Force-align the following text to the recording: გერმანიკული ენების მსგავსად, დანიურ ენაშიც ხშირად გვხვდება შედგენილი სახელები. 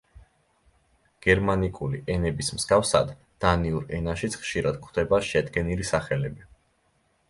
გერმანიკული 1.25 2.01
ენების 2.15 2.51
მსგავსად, 2.57 3.13
დანიურ 3.47 3.95
ენაშიც 4.01 4.41
ხშირად 4.43 4.83
გვხვდება 4.85 5.25
შედგენილი 5.33 5.91
სახელები. 5.97 6.55